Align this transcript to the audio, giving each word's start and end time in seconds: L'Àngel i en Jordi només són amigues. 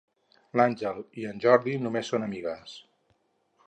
L'Àngel 0.59 1.03
i 1.23 1.27
en 1.33 1.43
Jordi 1.45 1.77
només 1.85 2.13
són 2.15 2.29
amigues. 2.31 2.77